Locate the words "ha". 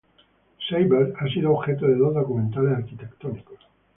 1.19-1.27